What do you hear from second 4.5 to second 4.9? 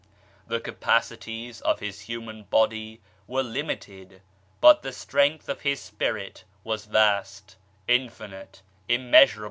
but